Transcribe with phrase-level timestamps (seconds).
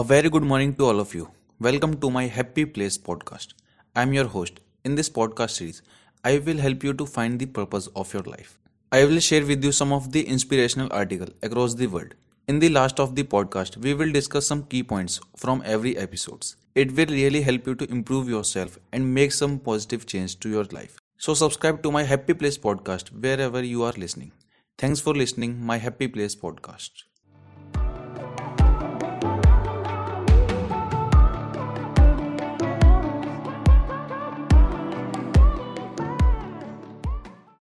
[0.00, 1.30] A very good morning to all of you.
[1.58, 3.48] Welcome to my Happy Place podcast.
[3.94, 4.60] I am your host.
[4.82, 5.82] In this podcast series,
[6.24, 8.58] I will help you to find the purpose of your life.
[8.92, 12.14] I will share with you some of the inspirational articles across the world.
[12.48, 16.56] In the last of the podcast, we will discuss some key points from every episodes.
[16.74, 20.64] It will really help you to improve yourself and make some positive change to your
[20.78, 20.96] life.
[21.18, 24.32] So subscribe to my Happy Place podcast wherever you are listening.
[24.78, 27.02] Thanks for listening my Happy Place podcast.